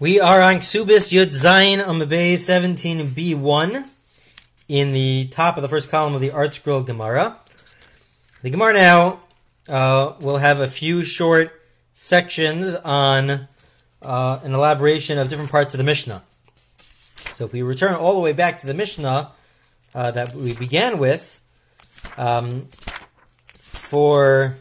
[0.00, 3.84] We are on Ksubis Yud Zayin on 17b1
[4.66, 7.38] in the top of the first column of the Art Scroll Gemara.
[8.42, 9.20] The Gemara now
[9.68, 11.52] uh, will have a few short
[11.92, 13.46] sections on
[14.02, 16.24] uh, an elaboration of different parts of the Mishnah.
[17.34, 19.30] So if we return all the way back to the Mishnah
[19.94, 21.40] uh, that we began with,
[22.16, 22.66] um,
[23.52, 24.56] for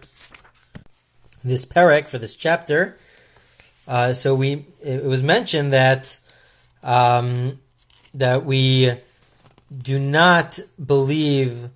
[1.43, 2.99] this parak, for this chapter,
[3.87, 6.19] uh, so we it was mentioned that
[6.83, 7.59] um,
[8.13, 8.93] that we
[9.75, 11.69] do not believe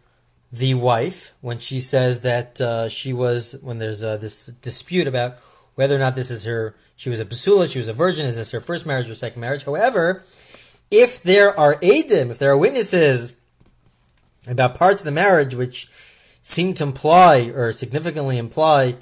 [0.51, 5.37] the wife when she says that uh, she was when there's uh, this dispute about
[5.75, 8.37] whether or not this is her she was a basula she was a virgin is
[8.37, 9.65] this her first marriage or second marriage?
[9.65, 10.23] However
[10.89, 13.35] if there are adim if there are witnesses
[14.47, 15.89] about parts of the marriage which
[16.41, 18.95] seem to imply or significantly imply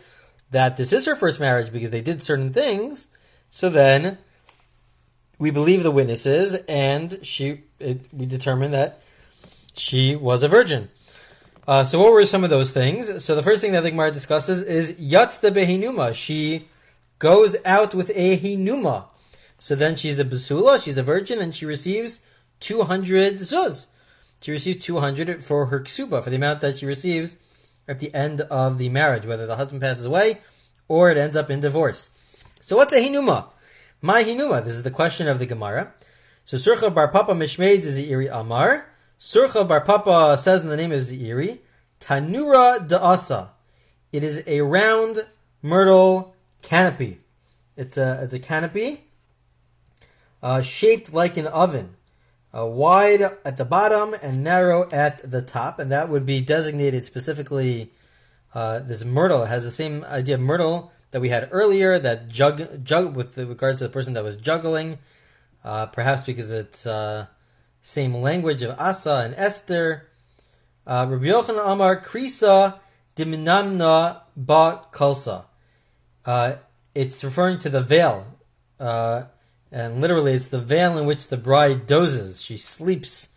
[0.52, 3.08] that this is her first marriage because they did certain things,
[3.49, 4.17] so then
[5.38, 9.02] we believe the witnesses and she it, we determine that
[9.76, 10.90] she was a virgin.
[11.68, 13.24] Uh, so what were some of those things?
[13.24, 16.13] So the first thing that the Gemara discusses is yatzda behinuma.
[16.13, 16.68] She
[17.18, 19.05] goes out with a hinuma.
[19.57, 22.21] So then she's a basula, she's a virgin, and she receives
[22.59, 23.87] 200 zuz.
[24.41, 27.37] She receives 200 for her ksuba, for the amount that she receives
[27.88, 30.40] at the end of the marriage, whether the husband passes away
[30.88, 32.12] or it ends up in divorce.
[32.62, 33.48] So what's a hinuma?
[34.02, 34.64] My hinuma.
[34.64, 35.94] This is the question of the Gemara.
[36.46, 38.88] So Surcha Bar Papa Mishmei Zeiri Amar.
[39.20, 41.60] Surcha Bar Papa says in the name of Zeiri,
[42.00, 43.50] Tanura Da'asa.
[44.12, 45.26] It is a round
[45.62, 47.20] myrtle canopy.
[47.76, 49.05] It's a it's a canopy
[50.42, 51.95] uh, shaped like an oven,
[52.56, 57.04] uh, wide at the bottom and narrow at the top, and that would be designated
[57.04, 57.92] specifically.
[58.54, 62.00] Uh, this myrtle has the same idea of myrtle that we had earlier.
[62.00, 65.00] That jug, jug with regards to the person that was juggling,
[65.64, 67.28] uh, perhaps because it's uh,
[67.81, 70.08] same language of Asa and Esther.
[70.88, 72.80] Uh, Rabbi Yochanan Amar Krisa
[73.16, 75.46] Diminamna Ba Kalsa.
[76.26, 76.56] Uh,
[76.94, 78.26] it's referring to the veil.
[78.80, 79.24] Uh,
[79.75, 82.41] and literally it's the veil in which the bride dozes.
[82.41, 83.28] She sleeps.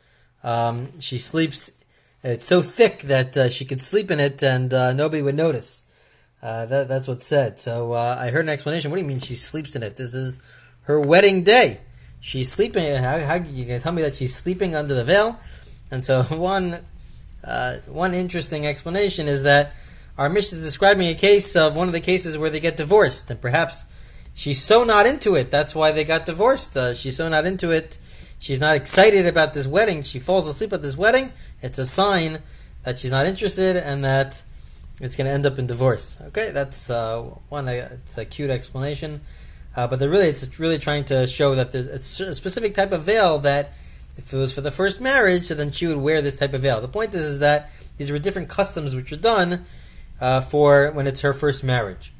[0.44, 1.82] Um, she sleeps.
[2.22, 5.82] It's so thick that uh, she could sleep in it and uh, nobody would notice.
[6.40, 7.58] Uh, that, that's what's said.
[7.58, 8.92] So uh, I heard an explanation.
[8.92, 9.96] What do you mean she sleeps in it?
[9.96, 10.38] This is
[10.82, 11.80] her wedding day.
[12.20, 12.94] She's sleeping.
[12.94, 15.40] How, how you can tell me that she's sleeping under the veil?
[15.90, 16.78] And so one
[17.42, 19.74] uh, one interesting explanation is that
[20.16, 23.28] our Mishnah is describing a case of one of the cases where they get divorced,
[23.28, 23.84] and perhaps
[24.38, 25.50] she's so not into it.
[25.50, 26.76] That's why they got divorced.
[26.76, 27.98] Uh, she's so not into it.
[28.38, 30.04] She's not excited about this wedding.
[30.04, 31.32] She falls asleep at this wedding.
[31.60, 32.38] It's a sign
[32.84, 34.40] that she's not interested and that
[35.00, 36.16] it's going to end up in divorce.
[36.28, 37.68] Okay, that's uh, one.
[37.68, 39.20] Uh, it's a cute explanation,
[39.74, 43.40] uh, but really, it's really trying to show that it's a specific type of veil
[43.40, 43.72] that
[44.16, 46.62] if it was for the first marriage, so then she would wear this type of
[46.62, 46.80] veil.
[46.80, 49.64] The point is, is that these were different customs which were done
[50.20, 52.12] uh, for when it's her first marriage.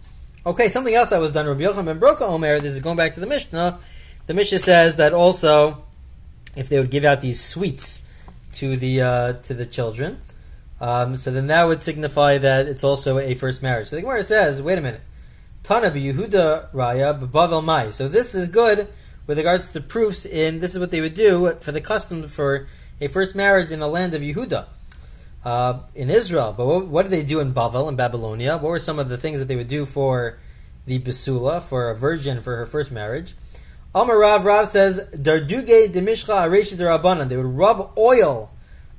[0.49, 3.13] Okay, something else that was done, Rabbi Yochanan ben Broka Omer, this is going back
[3.13, 3.79] to the Mishnah.
[4.25, 5.85] The Mishnah says that also,
[6.57, 8.01] if they would give out these sweets
[8.55, 10.23] to the uh, to the children,
[10.81, 13.89] um, so then that would signify that it's also a first marriage.
[13.89, 15.03] So the Gemara says, wait a minute,
[15.65, 17.91] Tana Yehuda Raya Mai.
[17.91, 18.89] So this is good
[19.27, 22.67] with regards to proofs in this is what they would do for the custom for
[23.03, 24.65] a first marriage in the land of Yehuda
[25.45, 26.55] uh, in Israel.
[26.57, 28.57] But what, what, did they do in Bavel, in Babylonia?
[28.57, 30.39] What were some of the things that they would do for
[30.87, 33.35] the Basula, for a virgin for her first marriage?
[33.95, 37.29] Amar Rav, Rav says, Darduge demishcha areshi derabanan.
[37.29, 38.51] They would rub oil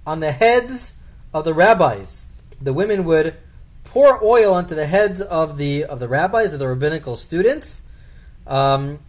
[0.05, 0.95] on the heads
[1.33, 2.25] of the rabbis.
[2.61, 3.35] The women would
[3.83, 7.83] pour oil onto the heads of the of the rabbis, of the rabbinical students.
[8.47, 8.99] Um,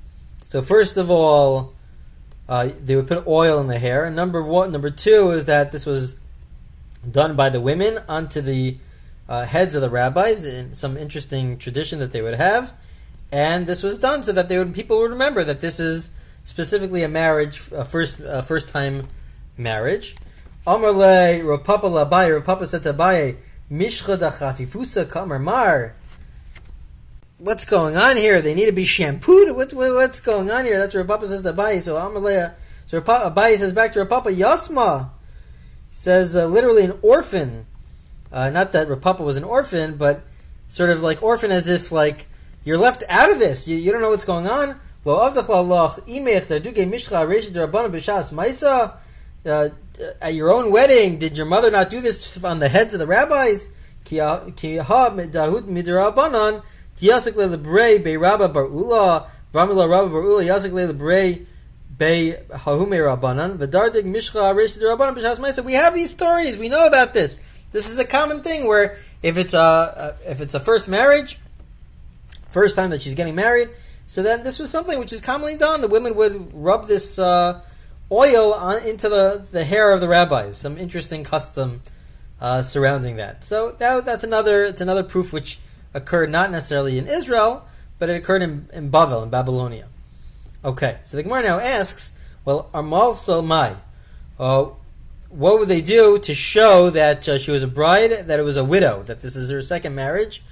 [0.44, 1.74] so first of all,
[2.48, 4.04] uh, they would put oil in the hair.
[4.04, 6.19] And number one, number two is that this was
[7.08, 8.76] done by the women onto the
[9.28, 12.72] uh, heads of the rabbis in some interesting tradition that they would have,
[13.30, 16.12] and this was done so that they would people would remember that this is
[16.42, 19.06] specifically a marriage, a first a first time
[19.56, 20.16] marriage.
[20.66, 23.36] Amarle Rav Papa Labai Rav Papa said to Abaye
[23.70, 25.94] Mishcha Chafifusa Kamar Mar.
[27.38, 28.42] What's going on here?
[28.42, 29.56] They need to be shampooed.
[29.56, 30.78] What, what, what's going on here?
[30.78, 31.80] That's Rav Papa says to Abaye.
[31.80, 32.52] So Amarle,
[32.86, 35.10] so Abaye says back to Rav Papa Yasma
[35.90, 37.66] says uh, literally an orphan.
[38.32, 40.22] Uh, not that Rav Papa was an orphan, but
[40.68, 42.26] sort of like orphan as if like
[42.64, 43.66] you're left out of this.
[43.66, 44.80] You, you don't know what's going on.
[49.42, 49.70] Uh,
[50.20, 53.06] at your own wedding, did your mother not do this on the heads of the
[53.06, 53.68] rabbis?
[54.06, 54.52] Rabba
[59.72, 61.46] Le
[65.66, 66.56] We have these stories.
[66.56, 67.38] We know about this.
[67.72, 71.38] This is a common thing where if it's a if it's a first marriage,
[72.48, 73.68] first time that she's getting married,
[74.06, 75.82] so then this was something which is commonly done.
[75.82, 77.60] The women would rub this uh,
[78.10, 80.56] oil on, into the, the hair of the rabbis.
[80.56, 81.82] Some interesting custom
[82.40, 83.44] uh, surrounding that.
[83.44, 85.58] So that, that's another it's another proof which
[85.92, 87.68] occurred not necessarily in Israel,
[87.98, 89.89] but it occurred in, in Bavel, in Babylonia.
[90.64, 93.76] Okay, so the Gemara now asks, well, Armal Solmai,
[94.38, 94.66] uh,
[95.28, 98.56] what would they do to show that uh, she was a bride, that it was
[98.56, 100.42] a widow, that this is her second marriage?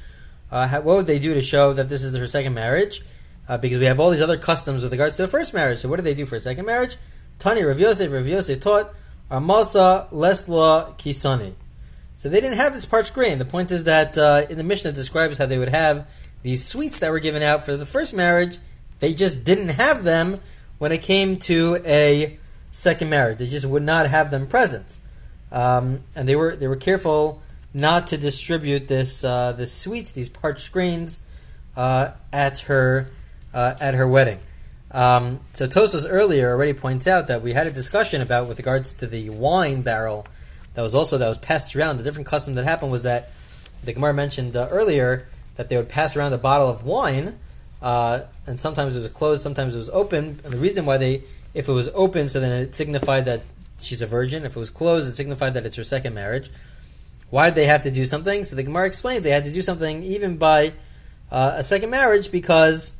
[0.50, 3.02] Uh, how, what would they do to show that this is her second marriage?
[3.48, 5.78] uh, because we have all these other customs with regards to the first marriage.
[5.78, 6.96] So what do they do for a second marriage?
[7.38, 8.94] Tani Rav Yosef, Rav Yosef taught
[9.30, 11.54] Armalsa Lesla Kisani.
[12.16, 13.38] So they didn't have this parched grain.
[13.38, 16.10] The point is that uh, in the Mishnah describes how they would have
[16.42, 18.58] these sweets that were given out for the first marriage.
[19.00, 20.40] They just didn't have them
[20.78, 22.38] when it came to a
[22.72, 23.38] second marriage.
[23.38, 24.98] They just would not have them present,
[25.52, 27.42] um, and they were they were careful
[27.74, 31.18] not to distribute this uh, this sweets, these parched grains,
[31.76, 33.10] uh, at her
[33.54, 34.40] uh, at her wedding.
[34.90, 38.94] Um, so Tosfos earlier already points out that we had a discussion about with regards
[38.94, 40.26] to the wine barrel
[40.74, 41.98] that was also that was passed around.
[41.98, 43.30] The different custom that happened was that
[43.82, 47.38] the Gemara mentioned uh, earlier that they would pass around a bottle of wine,
[47.82, 50.40] uh, and sometimes it was closed, sometimes it was open.
[50.44, 51.22] And the reason why they,
[51.54, 53.42] if it was open, so then it signified that
[53.78, 54.44] she's a virgin.
[54.44, 56.50] If it was closed, it signified that it's her second marriage.
[57.30, 58.44] Why did they have to do something?
[58.44, 60.72] So the Gemara explained they had to do something even by
[61.30, 62.92] uh, a second marriage because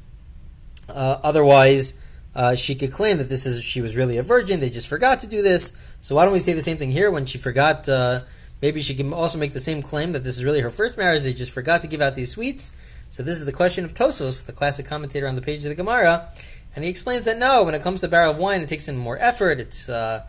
[0.89, 1.95] uh, otherwise,
[2.35, 4.61] uh, she could claim that this is she was really a virgin.
[4.61, 5.73] They just forgot to do this.
[6.03, 7.89] So why don't we say the same thing here when she forgot?
[7.89, 8.23] Uh,
[8.63, 11.23] maybe she can also make the same claim that this is really her first marriage.
[11.23, 12.75] They just forgot to give out these sweets.
[13.11, 15.75] So this is the question of Tosfos, the classic commentator on the page of the
[15.75, 16.29] Gemara,
[16.75, 18.97] and he explains that no, when it comes to barrel of wine, it takes in
[18.97, 19.59] more effort.
[19.59, 20.25] It's uh,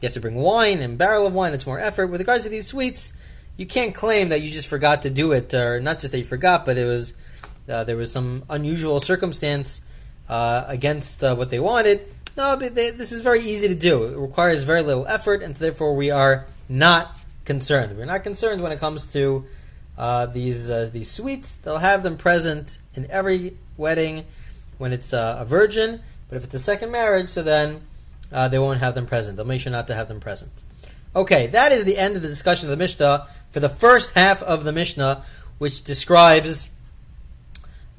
[0.00, 1.54] you have to bring wine and barrel of wine.
[1.54, 2.08] It's more effort.
[2.08, 3.14] With regards to these sweets,
[3.56, 6.24] you can't claim that you just forgot to do it, or not just that you
[6.24, 7.14] forgot, but it was
[7.68, 9.82] uh, there was some unusual circumstance
[10.28, 12.00] uh, against uh, what they wanted.
[12.36, 14.04] No, but they, this is very easy to do.
[14.04, 17.96] It requires very little effort, and therefore we are not concerned.
[17.96, 19.44] We're not concerned when it comes to
[19.96, 21.56] uh, these uh, these sweets.
[21.56, 24.24] They'll have them present in every wedding
[24.78, 26.00] when it's uh, a virgin.
[26.28, 27.82] But if it's a second marriage, so then
[28.32, 29.36] uh, they won't have them present.
[29.36, 30.52] They'll make sure not to have them present.
[31.14, 34.42] Okay, that is the end of the discussion of the Mishnah for the first half
[34.42, 35.22] of the Mishnah,
[35.58, 36.70] which describes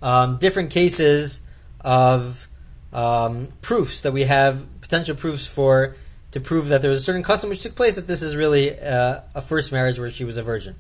[0.02, 1.42] um, different cases
[1.80, 2.48] of
[2.92, 5.96] um, proofs that we have potential proofs for
[6.32, 8.78] to prove that there was a certain custom which took place that this is really
[8.78, 10.76] uh, a first marriage where she was a virgin.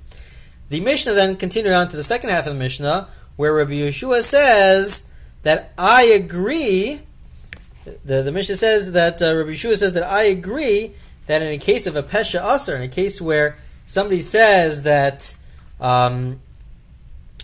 [0.69, 4.21] The Mishnah then continued on to the second half of the Mishnah where Rabbi Yehoshua
[4.23, 5.07] says
[5.43, 7.01] that I agree.
[8.03, 10.93] The, the Mishnah says that uh, Rabbi Yehoshua says that I agree
[11.27, 15.35] that in a case of a pesha aser, in a case where somebody says that
[15.79, 16.39] um,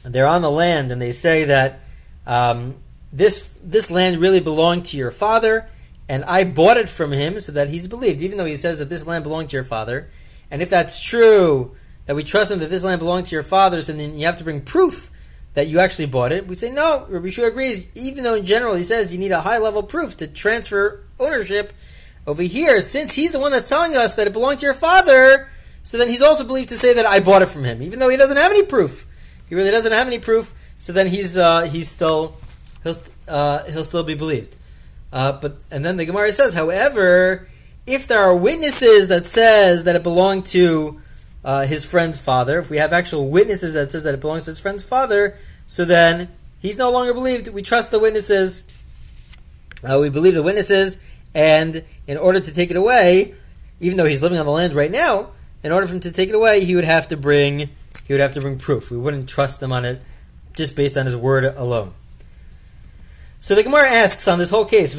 [0.03, 1.81] they're on the land and they say that
[2.25, 2.75] um,
[3.11, 5.67] this this land really belonged to your father,
[6.07, 8.89] and I bought it from him so that he's believed, even though he says that
[8.89, 10.09] this land belonged to your father.
[10.49, 11.75] And if that's true,
[12.11, 14.35] that we trust him that this land belonged to your fathers, and then you have
[14.35, 15.09] to bring proof
[15.53, 16.45] that you actually bought it.
[16.45, 17.05] We say no.
[17.07, 20.17] Rabbi Shua agrees, even though in general he says you need a high level proof
[20.17, 21.71] to transfer ownership.
[22.27, 25.47] Over here, since he's the one that's telling us that it belonged to your father,
[25.83, 28.09] so then he's also believed to say that I bought it from him, even though
[28.09, 29.05] he doesn't have any proof.
[29.47, 30.53] He really doesn't have any proof.
[30.79, 32.35] So then he's uh, he's still
[32.83, 34.57] he'll uh, he'll still be believed.
[35.13, 37.47] Uh, but and then the Gemara says, however,
[37.87, 41.00] if there are witnesses that says that it belonged to
[41.43, 44.51] uh, his friend's father, if we have actual witnesses that says that it belongs to
[44.51, 45.35] his friend's father,
[45.67, 46.29] so then
[46.59, 47.47] he's no longer believed.
[47.47, 48.63] We trust the witnesses.
[49.83, 50.97] Uh, we believe the witnesses,
[51.33, 53.33] and in order to take it away,
[53.79, 55.31] even though he's living on the land right now,
[55.63, 57.69] in order for him to take it away, he would have to bring
[58.05, 58.91] he would have to bring proof.
[58.91, 60.01] We wouldn't trust them on it
[60.53, 61.93] just based on his word alone.
[63.39, 64.93] So the Gemara asks on this whole case,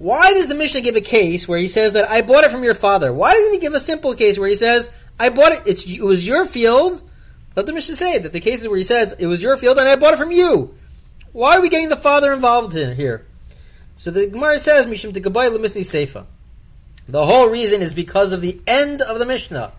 [0.00, 2.64] Why does the Mishnah give a case where he says that I bought it from
[2.64, 3.12] your father?
[3.12, 5.60] Why doesn't he give a simple case where he says I bought it?
[5.66, 7.02] It's it was your field.
[7.54, 9.86] Let the Mishnah say that the cases where he says it was your field and
[9.86, 10.74] I bought it from you.
[11.32, 13.26] Why are we getting the father involved in here?
[13.96, 16.24] So the Gemara says Mishum Seifa.
[17.06, 19.70] The whole reason is because of the end of the Mishnah.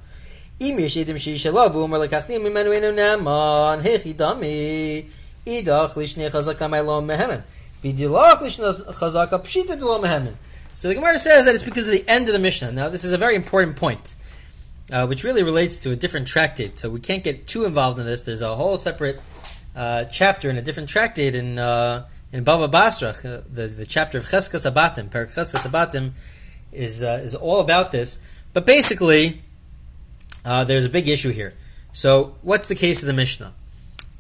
[10.74, 12.72] So the Gemara says that it's because of the end of the Mishnah.
[12.72, 14.16] Now, this is a very important point,
[14.92, 16.80] uh, which really relates to a different tractate.
[16.80, 18.22] So we can't get too involved in this.
[18.22, 19.20] There's a whole separate
[19.76, 24.18] uh, chapter in a different tractate in uh, in Baba Basra, uh, the, the chapter
[24.18, 26.12] of Cheskas Abatim, Cheskas Abatim,
[26.72, 28.20] is uh, is all about this.
[28.54, 29.42] But basically,
[30.46, 31.54] uh, there's a big issue here.
[31.94, 33.54] So, what's the case of the Mishnah?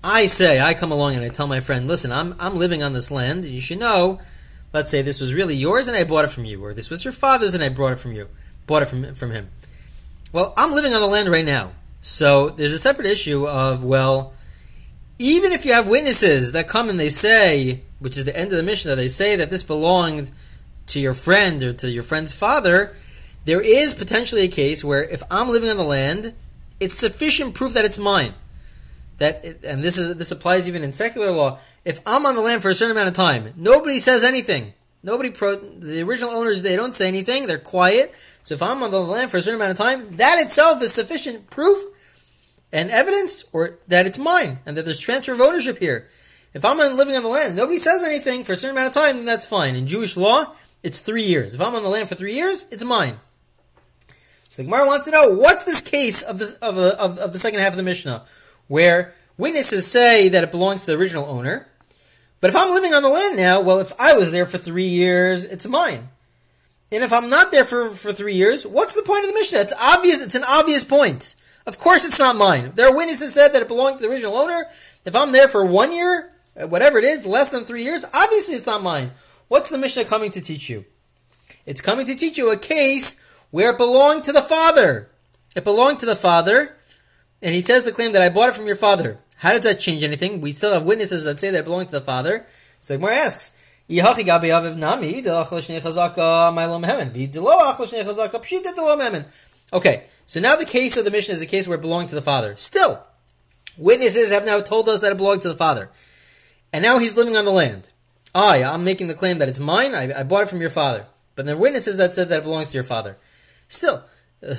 [0.03, 2.93] I say, I come along and I tell my friend, listen, I'm I'm living on
[2.93, 3.45] this land.
[3.45, 4.19] You should know.
[4.73, 7.03] Let's say this was really yours and I bought it from you, or this was
[7.03, 8.27] your father's and I brought it from you,
[8.67, 9.49] bought it from from him.
[10.31, 11.71] Well, I'm living on the land right now.
[12.01, 14.33] So there's a separate issue of, well,
[15.19, 18.57] even if you have witnesses that come and they say, which is the end of
[18.57, 20.31] the Mishnah, that they say that this belonged
[20.87, 22.95] to your friend or to your friend's father,
[23.45, 26.33] there is potentially a case where if I'm living on the land,
[26.79, 28.33] it's sufficient proof that it's mine.
[29.21, 31.59] That it, and this is this applies even in secular law.
[31.85, 34.73] If I'm on the land for a certain amount of time, nobody says anything.
[35.03, 37.45] Nobody pro the original owners they don't say anything.
[37.45, 38.15] They're quiet.
[38.41, 40.91] So if I'm on the land for a certain amount of time, that itself is
[40.91, 41.79] sufficient proof
[42.73, 46.09] and evidence or that it's mine and that there's transfer of ownership here.
[46.55, 49.17] If I'm living on the land, nobody says anything for a certain amount of time,
[49.17, 49.75] then that's fine.
[49.75, 51.53] In Jewish law, it's three years.
[51.53, 53.19] If I'm on the land for three years, it's mine.
[54.49, 57.39] So the Gemara wants to know what's this case of the of, of, of the
[57.39, 58.25] second half of the Mishnah,
[58.71, 61.67] where witnesses say that it belongs to the original owner,
[62.39, 64.87] but if I'm living on the land now, well, if I was there for three
[64.87, 66.07] years, it's mine.
[66.89, 69.59] And if I'm not there for, for three years, what's the point of the Mishnah?
[69.59, 70.23] It's obvious.
[70.23, 71.35] It's an obvious point.
[71.65, 72.71] Of course, it's not mine.
[72.75, 74.65] There are witnesses said that it belonged to the original owner.
[75.03, 78.55] If I'm there for one year, uh, whatever it is, less than three years, obviously
[78.55, 79.11] it's not mine.
[79.49, 80.85] What's the Mishnah coming to teach you?
[81.65, 85.09] It's coming to teach you a case where it belonged to the father.
[85.57, 86.77] It belonged to the father,
[87.41, 89.17] and he says the claim that I bought it from your father.
[89.37, 90.41] How does that change anything?
[90.41, 92.45] We still have witnesses that say that it belonged to the father.
[92.79, 93.57] So the asks,
[99.73, 102.15] Okay, so now the case of the Mishnah is a case where it belonged to
[102.15, 102.55] the father.
[102.55, 103.03] Still,
[103.77, 105.89] witnesses have now told us that it belonged to the father.
[106.71, 107.89] And now he's living on the land.
[108.33, 110.69] Ah, I, I'm making the claim that it's mine, I, I bought it from your
[110.69, 111.05] father.
[111.35, 113.17] But there are witnesses that said that it belongs to your father.
[113.67, 114.03] Still,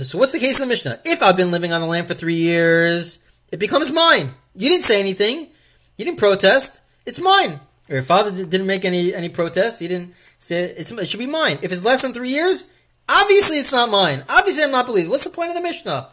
[0.02, 1.00] so what's the case of the Mishnah?
[1.04, 3.18] If I've been living on the land for three years,
[3.50, 4.34] it becomes mine.
[4.54, 5.48] You didn't say anything.
[5.96, 6.82] You didn't protest.
[7.04, 11.18] It's mine or your father didn't make any any protest, he didn't say it should
[11.18, 11.58] be mine.
[11.62, 12.64] If it's less than three years,
[13.08, 14.24] obviously it's not mine.
[14.28, 15.10] Obviously, I'm not believed.
[15.10, 16.08] What's the point of the Mishnah?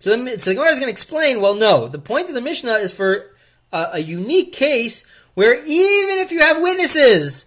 [0.00, 1.40] So the, so the Gemara is going to explain.
[1.40, 3.30] Well, no, the point of the Mishnah is for
[3.72, 7.46] a, a unique case where even if you have witnesses,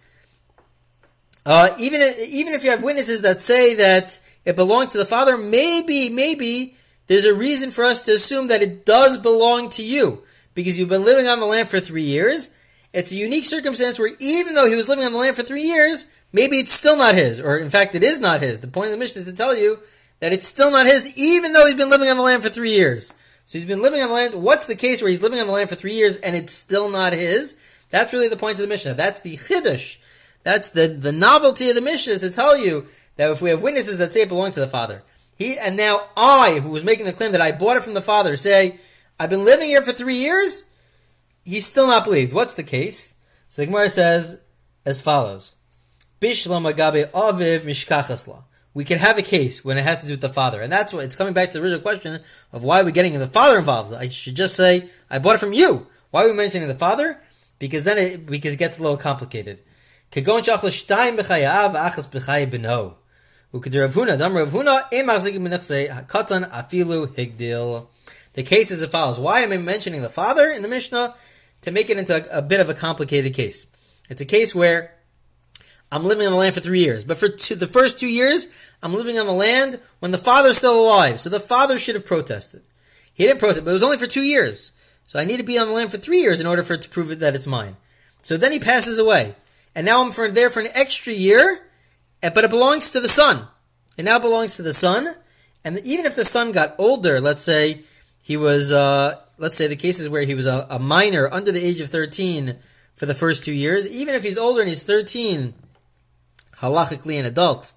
[1.46, 5.38] uh, even even if you have witnesses that say that it belonged to the father,
[5.38, 6.76] maybe maybe
[7.06, 10.24] there's a reason for us to assume that it does belong to you
[10.56, 12.50] because you've been living on the land for three years
[12.94, 15.64] it's a unique circumstance where even though he was living on the land for three
[15.64, 18.60] years, maybe it's still not his, or in fact, it is not his.
[18.60, 19.80] The point of the Mishnah is to tell you
[20.20, 22.72] that it's still not his, even though he's been living on the land for three
[22.72, 23.14] years.
[23.46, 24.34] So he's been living on the land.
[24.34, 26.90] What's the case where he's living on the land for three years and it's still
[26.90, 27.56] not his?
[27.92, 28.96] That's really the point of the Mishnah.
[28.96, 29.98] That's the chiddush.
[30.44, 33.62] That's the, the novelty of the Mishnah is to tell you that if we have
[33.62, 35.04] witnesses that say it belonged to the father,
[35.36, 38.02] he and now I, who was making the claim that I bought it from the
[38.02, 38.80] father, say
[39.20, 40.64] I've been living here for three years
[41.48, 42.34] he's still not believed.
[42.34, 43.16] What's the case?
[43.50, 44.42] So the Gemara says
[44.86, 45.56] as follows:
[46.22, 48.44] Bishlam agabe aviv mishkachasla.
[48.74, 50.94] We can have a case when it has to do with the father, and that's
[50.94, 52.22] what it's coming back to the original question
[52.54, 53.92] of why are we getting the father involved.
[53.94, 55.88] I should just say I bought it from you.
[56.12, 57.20] Why are we mentioning the father?
[57.58, 59.60] Because then it because it gets a little complicated.
[68.34, 69.18] The case is as follows.
[69.18, 71.16] Why am I mentioning the father in the Mishnah?
[71.62, 73.66] to make it into a, a bit of a complicated case.
[74.10, 74.94] It's a case where
[75.92, 78.48] I'm living on the land for three years, but for two, the first two years,
[78.84, 81.20] I'm living on the land when the father's still alive.
[81.20, 82.62] So the father should have protested.
[83.14, 84.72] He didn't protest, but it was only for two years.
[85.08, 86.82] So I need to be on the land for three years in order for it
[86.84, 87.78] to prove it that it's mine.
[88.24, 89.36] So then he passes away.
[89.74, 91.67] And now I'm for, there for an extra year,
[92.22, 93.48] but it belongs to the son.
[93.98, 95.08] It now belongs to the son.
[95.64, 97.84] And even if the son got older, let's say
[98.22, 101.64] he was uh, let's say the cases where he was a, a, minor under the
[101.64, 102.56] age of 13
[102.96, 105.54] for the first two years, even if he's older and he's 13,
[106.58, 107.74] halachically an adult,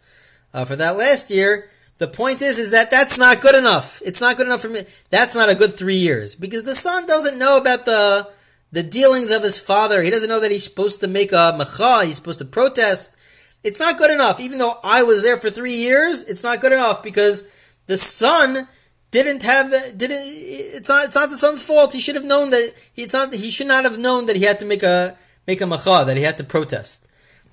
[0.54, 4.00] uh, for that last year, the point is, is that that's not good enough.
[4.04, 4.84] It's not good enough for me.
[5.10, 8.28] That's not a good three years because the son doesn't know about the
[8.72, 10.00] the dealings of his father.
[10.00, 12.06] He doesn't know that he's supposed to make a macha.
[12.06, 13.16] He's supposed to protest.
[13.62, 14.40] It's not good enough.
[14.40, 17.46] Even though I was there for three years, it's not good enough because
[17.86, 18.68] the son
[19.10, 21.92] didn't have the didn't it's not it's not the son's fault.
[21.92, 24.60] He should have known that it's not he should not have known that he had
[24.60, 27.06] to make a make a macha that he had to protest.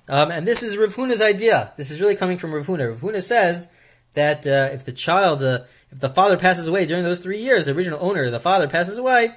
[0.08, 1.72] Um, and this is Rav Huna's idea.
[1.76, 2.88] This is really coming from Rav Huna.
[2.88, 3.70] Rav Huna says
[4.14, 5.60] that uh, if the child uh,
[5.90, 8.98] if the father passes away during those three years, the original owner, the father passes
[8.98, 9.34] away,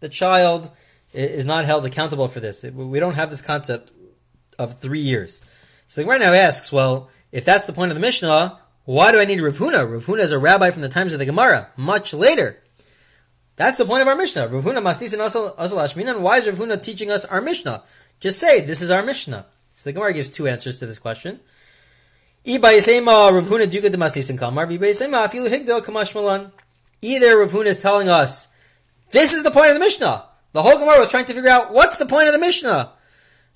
[0.00, 0.70] the child
[1.12, 2.64] is not held accountable for this.
[2.64, 3.92] We don't have this concept
[4.58, 5.42] of three years.
[5.94, 9.20] So the Gemara now asks, well, if that's the point of the Mishnah, why do
[9.20, 9.88] I need Rav Huna?
[9.88, 12.60] Rav Huna is a rabbi from the times of the Gemara, much later.
[13.54, 14.48] That's the point of our Mishnah.
[14.48, 16.20] Rav Huna Masnisin Asal Ashminan.
[16.20, 17.84] Why is Rav Huna teaching us our Mishnah?
[18.18, 19.46] Just say, this is our Mishnah.
[19.76, 21.38] So the Gemara gives two answers to this question.
[22.44, 22.84] Either Rav
[27.52, 28.48] Huna is telling us,
[29.12, 30.24] this is the point of the Mishnah.
[30.54, 32.93] The whole Gemara was trying to figure out, what's the point of the Mishnah?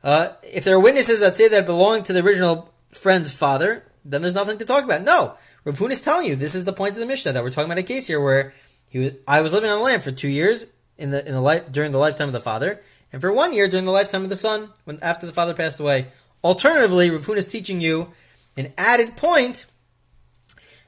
[0.03, 4.23] Uh, if there are witnesses that say that belong to the original friend's father, then
[4.23, 5.03] there's nothing to talk about.
[5.03, 7.51] No, Rav Huna is telling you this is the point of the Mishnah that we're
[7.51, 8.55] talking about a case here where
[8.89, 10.65] he was, I was living on the land for two years
[10.97, 12.81] in the in the life during the lifetime of the father,
[13.13, 15.81] and for one year during the lifetime of the son when after the father passed
[15.81, 16.07] away.
[16.45, 18.09] Alternatively, Rav Huna is teaching you
[18.57, 19.67] an added point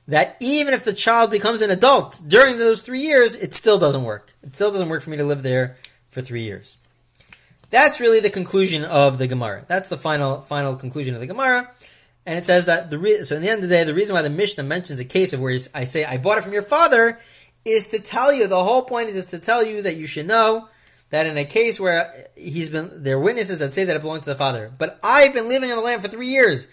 [0.07, 4.05] that even if the child becomes an adult during those three years, it still doesn't
[4.05, 4.33] work.
[4.43, 5.77] It still doesn't work for me to live there
[6.09, 6.77] for three years.
[7.71, 9.65] That's really the conclusion of the Gemara.
[9.69, 11.71] That's the final final conclusion of the Gemara.
[12.27, 14.15] And it says that the re- so in the end of the day, the reason
[14.15, 16.63] why the Mishnah mentions a case of where I say I bought it from your
[16.63, 17.19] father
[17.65, 18.47] is to tell you.
[18.47, 20.69] The whole point is to tell you that you should know
[21.11, 24.25] that in a case where he's been there are witnesses that say that it belonged
[24.25, 26.67] to the father, but I've been living on the land for three years.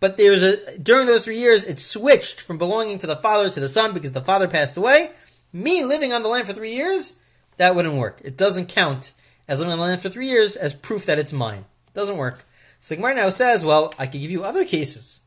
[0.00, 3.60] But there's a during those three years, it switched from belonging to the father to
[3.60, 5.10] the son because the father passed away.
[5.52, 7.14] Me living on the land for three years,
[7.56, 8.20] that wouldn't work.
[8.24, 9.12] It doesn't count
[9.48, 11.64] as living on the land for three years as proof that it's mine.
[11.92, 12.44] Doesn't work.
[12.80, 15.20] So the Gemara now says, well, I could give you other cases.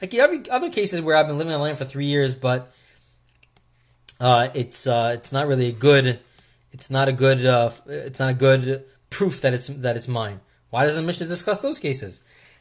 [0.00, 2.06] I could give you other cases where I've been living on the land for three
[2.06, 2.72] years, but
[4.20, 6.20] uh, it's uh, it's not really a good.
[6.72, 7.44] It's not a good.
[7.44, 10.40] Uh, it's not a good proof that it's that it's mine.
[10.70, 12.20] Why doesn't the Mishnah discuss those cases?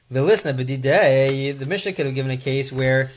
[0.09, 3.11] The listener, but the Mishnah could have given a case where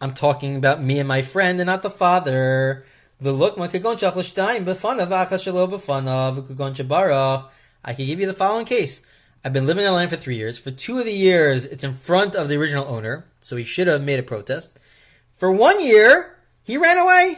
[0.00, 2.86] I'm talking about me and my friend and not the father.
[3.22, 3.68] The look I
[7.94, 9.06] can give you the following case.
[9.44, 10.58] I've been living on land for three years.
[10.58, 13.86] For two of the years, it's in front of the original owner, so he should
[13.86, 14.76] have made a protest.
[15.38, 17.36] For one year, he ran away.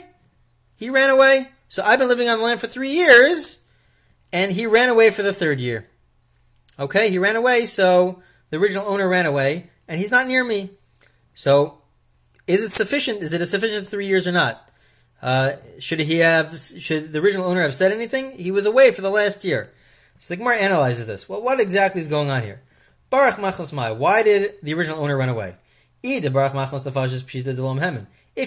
[0.75, 1.49] He ran away.
[1.69, 3.59] So I've been living on the land for three years,
[4.33, 5.87] and he ran away for the third year.
[6.79, 10.71] Okay, he ran away, so the original owner ran away, and he's not near me.
[11.35, 11.83] So,
[12.47, 13.23] is it sufficient?
[13.23, 14.64] Is it a sufficient three years or not?
[15.25, 16.61] Uh, should he have?
[16.61, 18.33] Should the original owner have said anything?
[18.33, 19.73] He was away for the last year.
[20.19, 21.27] So the Gemara analyzes this.
[21.27, 22.61] Well, what exactly is going on here?
[23.09, 23.91] Baruch machlos mai.
[23.91, 25.55] Why did the original owner run away?
[26.03, 26.23] If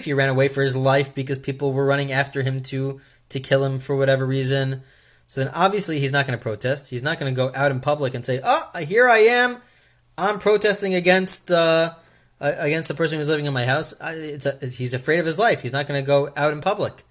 [0.04, 3.64] he ran away for his life because people were running after him to to kill
[3.64, 4.82] him for whatever reason,
[5.26, 6.90] so then obviously he's not going to protest.
[6.90, 9.56] He's not going to go out in public and say, "Oh, here I am.
[10.16, 11.94] I'm protesting against uh,
[12.40, 13.94] against the person who's living in my house."
[14.62, 15.60] He's afraid of his life.
[15.62, 17.04] He's not going to go out in public.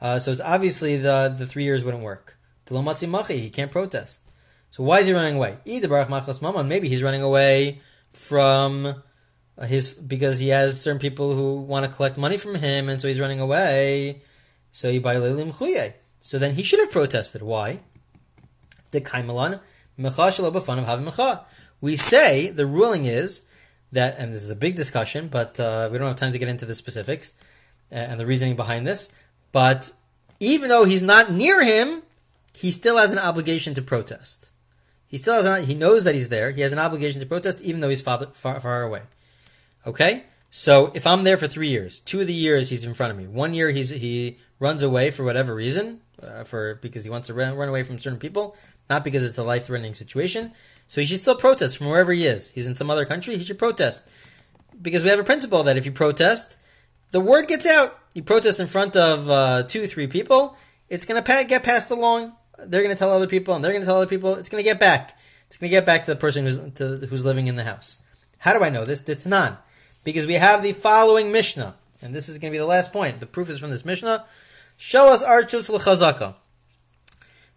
[0.00, 2.36] Uh, so it's obviously the the three years wouldn't work.
[2.68, 4.20] He can't protest.
[4.70, 5.58] So why is he running away?
[5.64, 7.80] Maybe he's running away
[8.12, 9.02] from
[9.62, 13.08] his because he has certain people who want to collect money from him, and so
[13.08, 14.22] he's running away.
[14.72, 15.14] So he by
[16.20, 17.42] So then he should have protested.
[17.42, 17.80] Why?
[18.90, 19.60] The kaimalan
[21.80, 23.42] We say the ruling is
[23.94, 26.48] that, and this is a big discussion, but uh, we don't have time to get
[26.48, 27.32] into the specifics
[27.90, 29.12] uh, and the reasoning behind this.
[29.52, 29.92] But
[30.40, 32.02] even though he's not near him,
[32.52, 34.50] he still has an obligation to protest.
[35.06, 36.50] He still has an, he knows that he's there.
[36.50, 39.02] He has an obligation to protest even though he's far, far, far away.
[39.86, 40.24] Okay?
[40.50, 43.18] So if I'm there for three years, two of the years he's in front of
[43.18, 43.26] me.
[43.26, 47.34] One year he's, he runs away for whatever reason, uh, for because he wants to
[47.34, 48.56] run, run away from certain people,
[48.88, 50.52] not because it's a life threatening situation.
[50.88, 52.50] So he should still protest from wherever he is.
[52.50, 54.02] He's in some other country, he should protest.
[54.80, 56.58] Because we have a principle that if you protest,
[57.10, 57.96] the word gets out.
[58.14, 60.56] You protest in front of uh, two, three people,
[60.88, 63.82] it's going to get passed along they're going to tell other people, and they're going
[63.82, 64.34] to tell other people.
[64.36, 65.18] It's going to get back.
[65.46, 67.98] It's going to get back to the person who's to, who's living in the house.
[68.38, 69.02] How do I know this?
[69.08, 69.56] It's none,
[70.04, 73.20] because we have the following Mishnah, and this is going to be the last point.
[73.20, 74.24] The proof is from this Mishnah.
[74.78, 76.34] Shalas archus l'chazaka.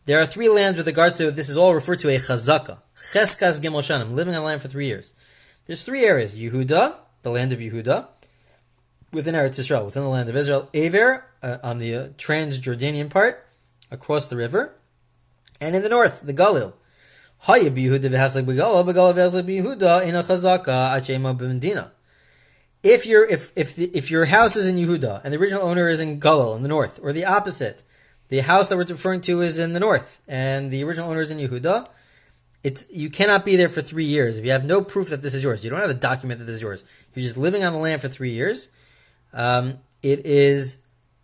[0.06, 2.78] There are three lands with regards to this is all referred to a chazaka.
[3.14, 5.14] Cheskas gimel shanim, living on land for three years.
[5.66, 8.08] There's three areas: Yehuda, the land of Yehuda,
[9.12, 13.46] within Eretz Israel, within the land of Israel, Aver uh, on the uh, Transjordanian part,
[13.92, 14.74] across the river,
[15.62, 16.74] and in the north, the Galil.
[22.84, 26.00] If your if if if your house is in Yehuda and the original owner is
[26.00, 27.84] in Galil in the north, or the opposite,
[28.30, 31.30] the house that we're referring to is in the north and the original owner is
[31.30, 31.88] in Yehuda,
[32.68, 35.34] it's you cannot be there for three years if you have no proof that this
[35.34, 35.64] is yours.
[35.64, 36.84] You don't have a document that this is yours.
[37.14, 38.68] You're just living on the land for three years.
[39.32, 40.76] Um, it is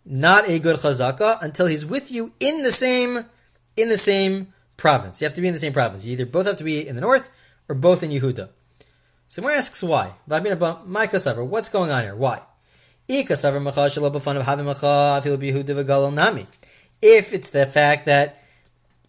[0.06, 3.26] not a good chazaka until he's with you in the same
[3.76, 5.20] in the same province.
[5.20, 6.02] You have to be in the same province.
[6.02, 7.28] You either both have to be in the north
[7.68, 8.48] or both in Yehuda.
[9.28, 10.14] So Gemara asks why.
[10.26, 12.16] What's going on here?
[12.16, 12.40] Why?
[13.06, 13.28] If
[17.34, 18.42] it's the fact that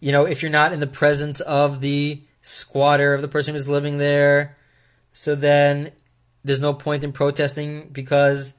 [0.00, 3.68] you know if you're not in the presence of the squatter of the person who's
[3.68, 4.56] living there,
[5.12, 5.90] so then
[6.44, 8.54] there's no point in protesting because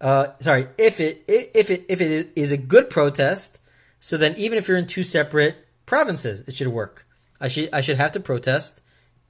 [0.00, 3.58] uh, sorry if it if it if it is a good protest,
[3.98, 7.06] so then even if you're in two separate provinces, it should work.
[7.40, 8.82] I should I should have to protest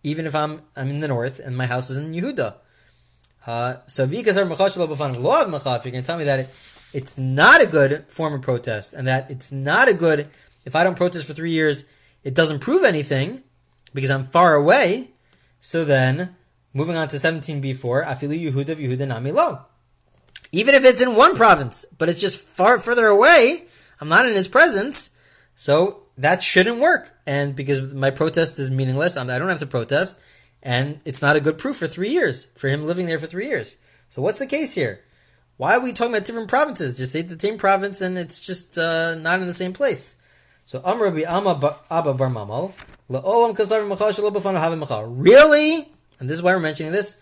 [0.02, 2.56] even if I'm I'm in the north and my house is in Yehuda.
[3.46, 4.46] Uh, so vikasar
[5.22, 5.50] law of
[5.84, 6.48] you're going to tell me that it,
[6.92, 10.28] it's not a good form of protest and that it's not a good
[10.66, 11.84] if I don't protest for three years,
[12.22, 13.42] it doesn't prove anything
[13.94, 15.10] because I'm far away.
[15.60, 16.36] So then,
[16.72, 19.60] moving on to 17b4, afilu Yehuda Yehuda nami lo.
[20.50, 23.64] Even if it's in one province, but it's just far further away,
[24.00, 25.10] I'm not in his presence,
[25.54, 27.14] so that shouldn't work.
[27.26, 30.18] And because my protest is meaningless, I don't have to protest,
[30.62, 33.48] and it's not a good proof for three years, for him living there for three
[33.48, 33.76] years.
[34.10, 35.00] So what's the case here?
[35.56, 36.96] Why are we talking about different provinces?
[36.96, 40.16] Just say the same province and it's just uh, not in the same place.
[40.64, 42.72] So Amr Rabbi Amma Abba Bar Mamal
[43.10, 43.86] La'olam Kasar
[44.78, 45.88] Machal Really?
[46.18, 47.16] And this is why we're mentioning this.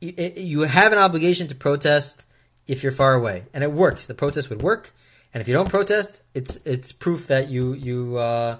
[0.00, 2.24] You have an obligation to protest
[2.66, 4.06] if you're far away, and it works.
[4.06, 4.94] The protest would work,
[5.34, 8.58] and if you don't protest, it's it's proof that you you uh,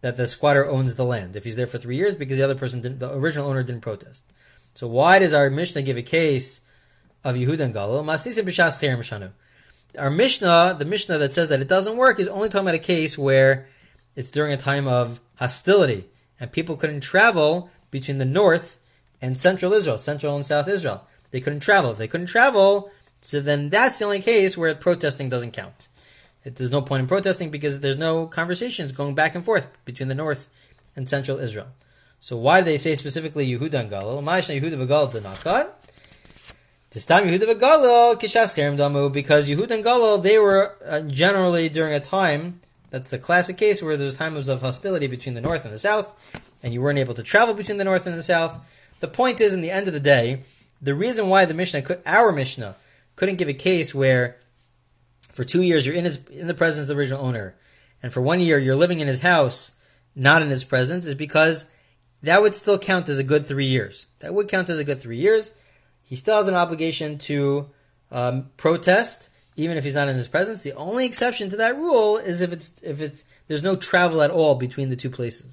[0.00, 2.54] that the squatter owns the land if he's there for three years because the other
[2.54, 4.24] person didn't, the original owner didn't protest.
[4.74, 6.62] So why does our Mishnah give a case
[7.22, 8.04] of Yehuda and Galil?
[9.98, 12.78] Our Mishnah, the Mishnah that says that it doesn't work, is only talking about a
[12.78, 13.66] case where
[14.14, 16.06] it's during a time of hostility
[16.38, 18.78] and people couldn't travel between the north
[19.20, 21.06] and central Israel, central and south Israel.
[21.30, 21.92] They couldn't travel.
[21.92, 25.88] If they couldn't travel, so then that's the only case where protesting doesn't count.
[26.44, 30.08] It, there's no point in protesting because there's no conversations going back and forth between
[30.08, 30.48] the north
[30.96, 31.68] and central Israel.
[32.20, 34.22] So why do they say specifically Yehuda and Galil?
[34.22, 35.70] Ma'ashna Yehuda v'Galil denakad.
[39.08, 43.80] Because Yehuda and Galil they were uh, generally during a time that's a classic case
[43.80, 46.08] where there's times of hostility between the north and the south,
[46.62, 48.58] and you weren't able to travel between the north and the south.
[48.98, 50.42] The point is, in the end of the day,
[50.82, 52.74] the reason why the Mishnah, could, our Mishnah,
[53.14, 54.36] couldn't give a case where
[55.32, 57.54] for two years you're in his in the presence of the original owner,
[58.02, 59.70] and for one year you're living in his house,
[60.16, 61.66] not in his presence, is because
[62.24, 64.06] that would still count as a good three years.
[64.18, 65.52] That would count as a good three years.
[66.10, 67.70] He still has an obligation to
[68.10, 70.62] um, protest, even if he's not in his presence.
[70.62, 74.32] The only exception to that rule is if it's if it's there's no travel at
[74.32, 75.46] all between the two places.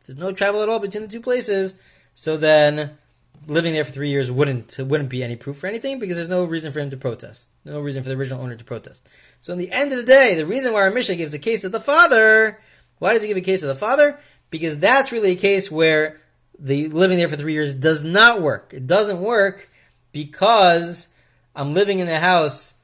[0.00, 1.76] If there's no travel at all between the two places,
[2.16, 2.98] so then
[3.46, 6.42] living there for three years wouldn't wouldn't be any proof for anything because there's no
[6.42, 7.48] reason for him to protest.
[7.64, 9.08] No reason for the original owner to protest.
[9.40, 11.62] So in the end of the day, the reason why our Mishnah gives a case
[11.62, 12.60] of the father,
[12.98, 14.18] why does he give a case of the father?
[14.50, 16.20] Because that's really a case where
[16.58, 18.74] the living there for three years does not work.
[18.74, 19.69] It doesn't work
[20.12, 21.08] because
[21.54, 22.74] I'm living in the house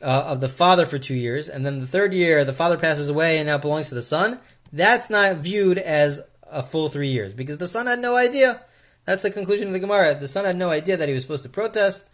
[0.00, 3.08] uh, of the father for two years, and then the third year the father passes
[3.08, 4.40] away and now belongs to the son.
[4.72, 8.62] That's not viewed as a full three years because the son had no idea.
[9.04, 10.14] That's the conclusion of the Gemara.
[10.14, 12.08] The son had no idea that he was supposed to protest.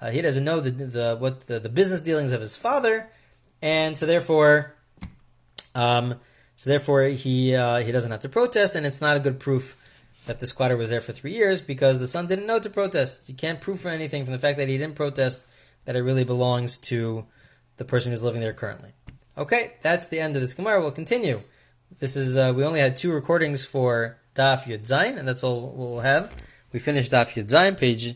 [0.00, 3.08] Uh, he doesn't know the, the what the, the business dealings of his father,
[3.62, 4.74] and so therefore,
[5.74, 6.16] um,
[6.56, 9.76] so therefore he uh, he doesn't have to protest, and it's not a good proof
[10.26, 13.28] that the squatter was there for three years because the son didn't know to protest.
[13.28, 15.42] You can't prove for anything from the fact that he didn't protest
[15.84, 17.24] that it really belongs to
[17.78, 18.90] the person who's living there currently.
[19.38, 20.80] Okay, that's the end of this Gemara.
[20.80, 21.40] We'll continue.
[22.00, 25.72] This is uh, we only had two recordings for Daf Yud Zayin, and that's all
[25.76, 26.32] we'll have.
[26.72, 28.14] We finished Daf Yud Zayin, page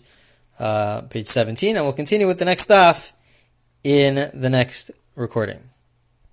[0.58, 3.12] uh, page seventeen, and we'll continue with the next Daf
[3.84, 5.69] in the next recording.